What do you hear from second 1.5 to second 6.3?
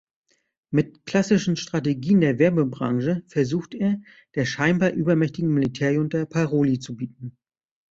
Strategien der Werbebranche versucht er, der scheinbar übermächtigen Militär-Junta